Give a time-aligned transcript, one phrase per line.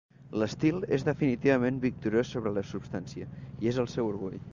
[0.43, 3.29] L'estil és definitivament victoriós sobre la substància,
[3.67, 4.41] i és el seu orgull.